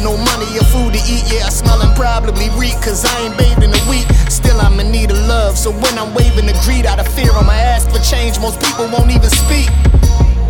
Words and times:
with 0.00 0.08
no 0.08 0.16
money 0.16 0.58
or 0.58 0.64
food 0.64 0.92
to 0.94 1.00
eat. 1.04 1.24
Yeah, 1.32 1.46
I 1.46 1.50
smell 1.50 1.80
and 1.80 1.94
probably 1.96 2.48
reek, 2.58 2.74
cause 2.82 3.04
I 3.04 3.26
ain't 3.26 3.36
bathed 3.36 3.62
in 3.62 3.70
a 3.70 3.84
week. 3.90 4.06
Still, 4.28 4.60
I'm 4.60 4.78
in 4.80 4.90
need 4.90 5.10
of 5.10 5.18
love. 5.28 5.56
So 5.56 5.70
when 5.70 5.98
I'm 5.98 6.14
waving 6.14 6.46
the 6.46 6.56
greed 6.64 6.86
out 6.86 6.98
of 6.98 7.08
fear, 7.08 7.30
I'ma 7.32 7.52
ask 7.52 7.88
for 7.90 8.00
change. 8.00 8.40
Most 8.40 8.60
people 8.60 8.88
won't 8.88 9.10
even 9.10 9.30
speak. 9.30 9.68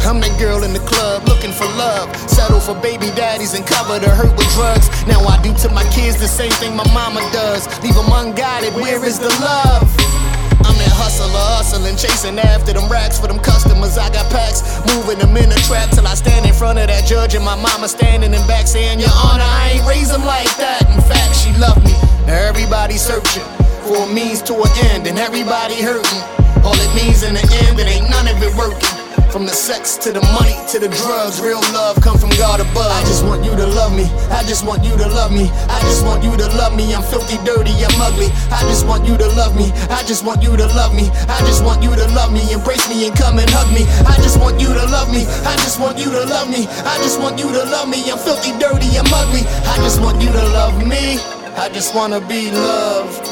I'm 0.07 0.19
that 0.21 0.35
girl 0.41 0.65
in 0.65 0.73
the 0.73 0.81
club 0.81 1.29
looking 1.29 1.53
for 1.53 1.67
love. 1.77 2.09
Settle 2.29 2.61
for 2.61 2.75
baby 2.81 3.11
daddies 3.15 3.55
and 3.55 3.67
cover 3.67 3.99
the 3.99 4.11
hurt 4.11 4.33
with 4.37 4.49
drugs. 4.55 4.89
Now 5.07 5.21
I 5.27 5.41
do 5.43 5.53
to 5.67 5.69
my 5.71 5.85
kids 5.91 6.19
the 6.19 6.29
same 6.29 6.53
thing 6.53 6.75
my 6.75 6.89
mama 6.93 7.21
does. 7.33 7.67
Leave 7.83 7.95
them 7.95 8.11
unguided, 8.11 8.75
where 8.75 9.05
is 9.05 9.19
the 9.19 9.29
love? 9.41 10.50
I'm 10.67 10.77
that 10.77 10.93
hustler, 10.93 11.33
hustling, 11.33 11.97
chasing 11.97 12.39
after 12.39 12.73
them 12.73 12.89
racks 12.91 13.19
for 13.19 13.29
them 13.29 13.39
customers. 13.39 13.97
I 13.97 14.11
got 14.11 14.31
packs, 14.31 14.63
moving 14.93 15.19
them 15.19 15.37
in 15.37 15.49
the 15.49 15.61
trap 15.67 15.91
till 15.91 16.07
I 16.07 16.15
stand 16.15 16.47
in 16.47 16.53
front 16.53 16.79
of 16.79 16.89
that 16.89 17.07
judge 17.07 17.35
and 17.35 17.45
my 17.45 17.57
mama 17.57 17.89
standing 17.89 18.33
in 18.35 18.47
back 18.47 18.67
saying, 18.67 19.01
Your 19.01 19.13
Honor, 19.13 19.47
I 19.47 19.79
ain't 19.79 19.87
raise 19.89 20.11
them 20.13 20.25
like 20.25 20.51
that. 20.61 20.85
In 20.93 21.01
fact, 21.03 21.37
she 21.37 21.51
loved 21.57 21.85
me. 21.85 21.97
Now 22.27 22.37
everybody 22.37 22.97
searching 22.97 23.47
for 23.89 24.05
a 24.05 24.13
means 24.13 24.43
to 24.43 24.55
an 24.55 24.71
end, 24.93 25.07
and 25.07 25.19
everybody 25.19 25.81
hurting. 25.81 26.23
All 26.63 26.77
it 26.77 26.93
means 26.95 27.23
in 27.23 27.35
the 27.35 27.45
end, 27.67 27.81
it 27.81 27.89
ain't 27.89 28.11
none 28.11 28.29
of 28.29 28.43
it 28.43 28.55
working. 28.55 29.00
From 29.31 29.47
the 29.47 29.55
sex 29.55 29.97
to 30.03 30.11
the 30.11 30.21
money 30.35 30.59
to 30.75 30.83
the 30.83 30.91
drugs, 30.91 31.41
real 31.41 31.63
love 31.71 32.03
come 32.03 32.19
from 32.19 32.31
God 32.35 32.59
above. 32.59 32.91
I 32.91 33.01
just 33.07 33.25
want 33.25 33.45
you 33.45 33.55
to 33.55 33.67
love 33.79 33.95
me. 33.95 34.11
I 34.35 34.43
just 34.43 34.67
want 34.67 34.83
you 34.83 34.91
to 34.99 35.07
love 35.07 35.31
me. 35.31 35.47
I 35.71 35.79
just 35.87 36.05
want 36.05 36.25
you 36.25 36.35
to 36.35 36.47
love 36.59 36.75
me. 36.75 36.93
I'm 36.93 37.03
filthy, 37.07 37.39
dirty, 37.47 37.71
I'm 37.71 37.95
ugly. 38.03 38.27
I 38.51 38.59
just 38.67 38.87
want 38.91 39.07
you 39.07 39.17
to 39.17 39.29
love 39.39 39.55
me. 39.55 39.71
I 39.87 40.03
just 40.03 40.27
want 40.27 40.43
you 40.43 40.57
to 40.57 40.67
love 40.75 40.95
me. 40.99 41.07
I 41.31 41.39
just 41.47 41.63
want 41.63 41.81
you 41.81 41.95
to 41.95 42.07
love 42.11 42.33
me. 42.35 42.43
Embrace 42.53 42.91
me 42.91 43.07
and 43.07 43.15
come 43.15 43.39
and 43.39 43.49
hug 43.55 43.71
me. 43.71 43.87
I 44.03 44.19
just 44.19 44.35
want 44.41 44.59
you 44.59 44.67
to 44.67 44.85
love 44.91 45.15
me. 45.15 45.23
I 45.47 45.55
just 45.63 45.79
want 45.79 45.97
you 45.97 46.11
to 46.11 46.27
love 46.27 46.51
me. 46.51 46.67
I 46.67 46.99
just 46.99 47.21
want 47.21 47.39
you 47.39 47.47
to 47.55 47.63
love 47.71 47.89
me. 47.89 48.11
I'm 48.11 48.19
filthy, 48.19 48.51
dirty, 48.59 48.99
I'm 48.99 49.07
ugly. 49.15 49.47
I 49.47 49.79
just 49.87 50.03
want 50.03 50.21
you 50.21 50.31
to 50.35 50.45
love 50.59 50.75
me. 50.83 51.23
I 51.55 51.71
just 51.71 51.95
wanna 51.95 52.19
be 52.19 52.51
loved. 52.51 53.30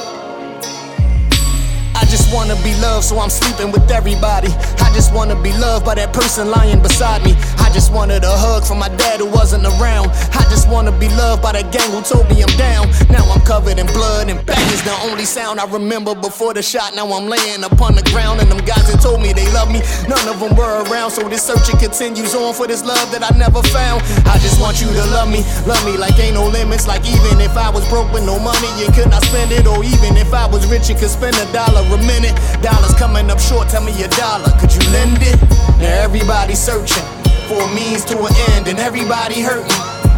I 2.08 2.10
just 2.10 2.32
wanna 2.32 2.56
be 2.64 2.72
loved, 2.80 3.04
so 3.04 3.20
I'm 3.20 3.28
sleeping 3.28 3.70
with 3.70 3.90
everybody. 3.90 4.48
I 4.80 4.88
just 4.96 5.12
wanna 5.12 5.36
be 5.36 5.52
loved 5.52 5.84
by 5.84 5.94
that 5.96 6.14
person 6.14 6.48
lying 6.48 6.80
beside 6.80 7.22
me. 7.22 7.36
I 7.60 7.68
just 7.68 7.92
wanted 7.92 8.24
a 8.24 8.32
hug 8.32 8.64
from 8.64 8.78
my 8.78 8.88
dad 8.88 9.20
who 9.20 9.26
wasn't 9.26 9.66
around. 9.66 10.08
I 10.32 10.40
just 10.48 10.72
wanna 10.72 10.90
be 10.90 11.12
loved 11.20 11.42
by 11.42 11.52
the 11.52 11.68
gang 11.68 11.92
who 11.92 12.00
told 12.00 12.24
me 12.32 12.40
I'm 12.40 12.56
down. 12.56 12.88
Now 13.12 13.28
I'm 13.28 13.44
covered 13.44 13.76
in 13.76 13.84
blood, 13.92 14.30
and 14.32 14.40
bang 14.46 14.72
is 14.72 14.80
the 14.88 14.96
only 15.04 15.26
sound 15.26 15.60
I 15.60 15.68
remember 15.68 16.14
before 16.14 16.54
the 16.54 16.62
shot. 16.62 16.96
Now 16.96 17.12
I'm 17.12 17.28
laying 17.28 17.62
upon 17.62 17.94
the 17.94 18.02
ground, 18.08 18.40
and 18.40 18.48
them 18.48 18.64
guys 18.64 18.88
that 18.88 19.04
told 19.04 19.20
me 19.20 19.34
they 19.34 19.44
love 19.52 19.68
me, 19.68 19.84
none 20.08 20.24
of 20.32 20.40
them 20.40 20.56
were 20.56 20.88
around. 20.88 21.10
So 21.10 21.28
this 21.28 21.44
searching 21.44 21.76
continues 21.76 22.34
on 22.34 22.54
for 22.54 22.66
this 22.66 22.82
love 22.88 23.12
that 23.12 23.20
I 23.20 23.36
never 23.36 23.60
found. 23.68 24.00
I 24.24 24.40
just 24.40 24.56
want 24.64 24.80
you 24.80 24.88
to 24.88 25.04
love 25.12 25.28
me, 25.28 25.44
love 25.68 25.84
me 25.84 26.00
like 26.00 26.16
ain't 26.16 26.40
no 26.40 26.48
limits. 26.48 26.88
Like 26.88 27.04
even 27.04 27.36
if 27.44 27.52
I 27.52 27.68
was 27.68 27.86
broke 27.92 28.08
with 28.16 28.24
no 28.24 28.40
money 28.40 28.72
and 28.80 28.94
could 28.96 29.12
not 29.12 29.20
spend 29.28 29.52
it, 29.52 29.68
or 29.68 29.84
even 29.84 30.16
if 30.16 30.32
I 30.32 30.48
was 30.48 30.64
rich 30.72 30.88
and 30.88 30.96
could 30.98 31.12
spend 31.12 31.36
a 31.36 31.44
dollar 31.52 31.84
minute. 32.06 32.36
Dollars 32.62 32.94
coming 32.94 33.30
up 33.30 33.40
short, 33.40 33.68
tell 33.68 33.82
me 33.82 33.92
a 34.02 34.08
dollar, 34.08 34.50
could 34.60 34.72
you 34.74 34.82
lend 34.90 35.18
it? 35.22 35.40
Now 35.78 36.04
everybody's 36.04 36.60
searching 36.60 37.04
for 37.48 37.62
a 37.62 37.74
means 37.74 38.04
to 38.06 38.18
an 38.18 38.34
end, 38.52 38.68
and 38.68 38.78
everybody 38.78 39.40
hurting. 39.40 39.72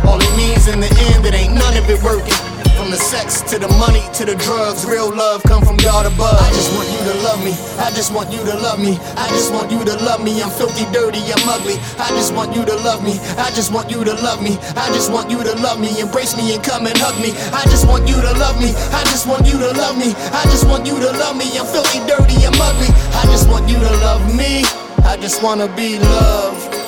All 0.04 0.18
it 0.20 0.36
means 0.36 0.66
in 0.66 0.80
the 0.80 0.90
end, 1.14 1.24
it 1.26 1.34
ain't 1.34 1.54
none 1.54 1.76
of 1.76 1.88
it 1.88 2.02
working. 2.02 2.49
From 2.80 2.88
the 2.88 2.96
sex 2.96 3.44
to 3.52 3.60
the 3.60 3.68
money 3.76 4.00
to 4.16 4.24
the 4.24 4.32
drugs, 4.40 4.88
real 4.88 5.12
love 5.12 5.42
come 5.44 5.60
from 5.60 5.76
God 5.84 6.08
above. 6.08 6.40
I 6.40 6.48
just 6.56 6.72
want 6.72 6.88
you 6.88 6.96
to 7.12 7.14
love 7.20 7.44
me. 7.44 7.52
I 7.76 7.92
just 7.92 8.08
want 8.08 8.32
you 8.32 8.40
to 8.40 8.56
love 8.56 8.80
me. 8.80 8.96
I 9.20 9.28
just 9.36 9.52
want 9.52 9.70
you 9.70 9.84
to 9.84 10.00
love 10.00 10.24
me. 10.24 10.40
I'm 10.40 10.48
filthy, 10.48 10.88
dirty, 10.88 11.20
I'm 11.28 11.44
ugly. 11.44 11.76
I 12.00 12.08
just 12.16 12.32
want 12.32 12.56
you 12.56 12.64
to 12.64 12.72
love 12.80 13.04
me. 13.04 13.20
I 13.36 13.52
just 13.52 13.70
want 13.70 13.92
you 13.92 14.02
to 14.02 14.16
love 14.24 14.40
me. 14.40 14.56
I 14.80 14.88
just 14.96 15.12
want 15.12 15.28
you 15.28 15.44
to 15.44 15.54
love 15.60 15.78
me. 15.78 16.00
Embrace 16.00 16.32
me 16.40 16.56
and 16.56 16.64
come 16.64 16.88
and 16.88 16.96
hug 16.96 17.20
me. 17.20 17.36
I 17.52 17.68
just 17.68 17.84
want 17.84 18.08
you 18.08 18.16
to 18.16 18.32
love 18.40 18.56
me. 18.56 18.72
I 18.96 19.04
just 19.12 19.28
want 19.28 19.44
you 19.44 19.60
to 19.60 19.76
love 19.76 20.00
me. 20.00 20.16
I 20.32 20.40
just 20.48 20.64
want 20.64 20.88
you 20.88 20.96
to 20.96 21.10
love 21.20 21.36
me. 21.36 21.52
I'm 21.60 21.68
filthy, 21.68 22.00
dirty, 22.08 22.48
I'm 22.48 22.56
ugly. 22.56 22.88
I 23.12 23.28
just 23.28 23.44
want 23.44 23.68
you 23.68 23.76
to 23.76 23.92
love 24.00 24.24
me. 24.32 24.64
I 25.04 25.20
just 25.20 25.44
wanna 25.44 25.68
be 25.76 25.98
loved. 25.98 26.79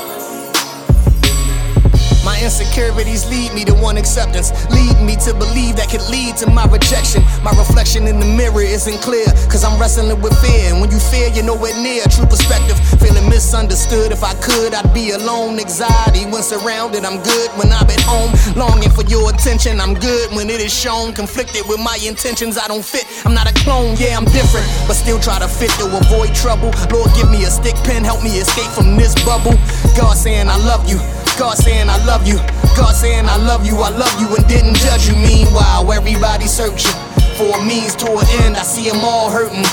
Insecurities 2.42 3.22
lead 3.30 3.54
me 3.54 3.64
to 3.64 3.72
one 3.72 3.96
acceptance, 3.96 4.50
lead 4.74 4.98
me 4.98 5.14
to 5.22 5.32
believe 5.32 5.76
that 5.78 5.86
could 5.88 6.02
lead 6.10 6.36
to 6.42 6.50
my 6.50 6.66
rejection. 6.66 7.22
My 7.38 7.54
reflection 7.54 8.08
in 8.08 8.18
the 8.18 8.26
mirror 8.26 8.66
isn't 8.66 8.98
clear, 8.98 9.26
cause 9.46 9.62
I'm 9.62 9.78
wrestling 9.78 10.10
with 10.20 10.34
fear. 10.42 10.74
And 10.74 10.80
when 10.80 10.90
you 10.90 10.98
fear, 10.98 11.30
you're 11.30 11.46
nowhere 11.46 11.70
near 11.78 12.02
true 12.10 12.26
perspective. 12.26 12.74
Feeling 12.98 13.30
misunderstood, 13.30 14.10
if 14.10 14.24
I 14.24 14.34
could, 14.42 14.74
I'd 14.74 14.92
be 14.92 15.12
alone. 15.14 15.54
Anxiety 15.60 16.26
when 16.26 16.42
surrounded, 16.42 17.04
I'm 17.06 17.22
good 17.22 17.50
when 17.54 17.70
I'm 17.70 17.86
at 17.86 18.02
home. 18.02 18.34
Longing 18.58 18.90
for 18.90 19.06
your 19.06 19.30
attention, 19.30 19.78
I'm 19.78 19.94
good 19.94 20.34
when 20.34 20.50
it 20.50 20.58
is 20.58 20.74
shown. 20.74 21.14
Conflicted 21.14 21.62
with 21.70 21.78
my 21.78 21.94
intentions, 22.02 22.58
I 22.58 22.66
don't 22.66 22.84
fit. 22.84 23.06
I'm 23.24 23.34
not 23.34 23.46
a 23.46 23.54
clone, 23.62 23.94
yeah, 24.02 24.18
I'm 24.18 24.26
different, 24.26 24.66
but 24.90 24.98
still 24.98 25.20
try 25.22 25.38
to 25.38 25.46
fit 25.46 25.70
to 25.78 25.86
avoid 25.86 26.34
trouble. 26.34 26.74
Lord, 26.90 27.14
give 27.14 27.30
me 27.30 27.46
a 27.46 27.50
stick 27.54 27.78
pen, 27.86 28.02
help 28.02 28.18
me 28.24 28.34
escape 28.42 28.70
from 28.74 28.96
this 28.98 29.14
bubble. 29.22 29.54
God 29.94 30.18
saying, 30.18 30.48
I 30.50 30.58
love 30.66 30.90
you. 30.90 30.98
God 31.38 31.56
saying 31.56 31.88
I 31.88 31.96
love 32.04 32.26
you. 32.26 32.36
God 32.76 32.92
saying 32.94 33.26
I 33.26 33.36
love 33.36 33.64
you, 33.66 33.76
I 33.76 33.90
love 33.90 34.14
you 34.20 34.28
and 34.36 34.46
didn't 34.48 34.76
judge 34.76 35.08
you. 35.08 35.16
Meanwhile, 35.16 35.90
everybody 35.92 36.46
searching 36.46 36.92
for 37.36 37.56
a 37.58 37.64
means 37.64 37.96
to 37.96 38.08
an 38.12 38.26
end. 38.44 38.56
I 38.56 38.62
see 38.62 38.88
them 38.88 39.00
all 39.02 39.30
hurting. 39.30 39.64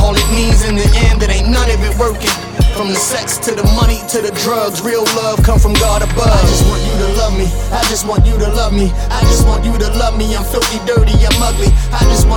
All 0.00 0.14
it 0.14 0.28
means 0.30 0.64
in 0.64 0.76
the 0.76 0.86
end, 1.10 1.22
it 1.22 1.30
ain't 1.30 1.48
none 1.48 1.68
of 1.70 1.80
it 1.82 1.96
working. 1.98 2.30
From 2.76 2.92
the 2.92 3.00
sex 3.00 3.40
to 3.48 3.56
the 3.56 3.64
money 3.72 4.04
to 4.12 4.20
the 4.20 4.28
drugs, 4.44 4.84
real 4.84 5.04
love 5.16 5.40
come 5.42 5.58
from 5.58 5.72
God 5.80 6.04
above. 6.04 6.28
I 6.28 6.44
just 6.44 6.68
want 6.68 6.84
you 6.84 6.92
to 7.00 7.08
love 7.16 7.32
me. 7.32 7.48
I 7.72 7.80
just 7.88 8.04
want 8.04 8.26
you 8.28 8.36
to 8.36 8.48
love 8.52 8.76
me. 8.76 8.92
I 9.08 9.20
just 9.32 9.48
want 9.48 9.64
you 9.64 9.72
to 9.72 9.88
love 9.96 10.12
me. 10.20 10.36
I'm 10.36 10.44
filthy, 10.44 10.76
dirty, 10.84 11.16
I'm 11.24 11.40
ugly. 11.40 11.72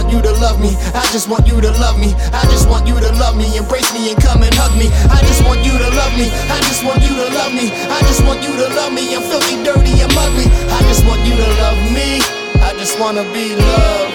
Want 0.09 0.25
you 0.25 0.33
to 0.33 0.41
love 0.41 0.59
me. 0.59 0.73
I 0.97 1.05
just 1.13 1.29
want 1.29 1.45
you 1.45 1.61
to 1.61 1.69
love 1.77 1.99
me. 1.99 2.15
I 2.33 2.41
just 2.49 2.67
want 2.67 2.87
you 2.87 2.95
to 2.99 3.11
love 3.21 3.37
me. 3.37 3.45
Embrace 3.55 3.93
me 3.93 4.09
and 4.09 4.19
come 4.19 4.41
and 4.41 4.51
hug 4.55 4.73
me. 4.73 4.89
I 5.05 5.21
just 5.21 5.45
want 5.45 5.63
you 5.63 5.69
to 5.69 5.89
love 5.93 6.17
me. 6.17 6.33
I 6.49 6.57
just 6.65 6.83
want 6.83 7.03
you 7.03 7.13
to 7.13 7.29
love 7.29 7.53
me. 7.53 7.69
I 7.69 8.01
just 8.09 8.25
want 8.25 8.41
you 8.41 8.49
to 8.57 8.73
love 8.73 8.91
me. 8.91 9.13
I'm 9.13 9.21
filthy, 9.21 9.61
dirty, 9.61 10.01
I'm 10.01 10.09
ugly. 10.17 10.49
I 10.49 10.81
just 10.89 11.05
want 11.05 11.21
you 11.29 11.37
to 11.37 11.47
love 11.61 11.77
me. 11.93 12.25
I 12.57 12.73
just 12.73 12.99
wanna 12.99 13.21
be 13.31 13.53
loved. 13.53 14.08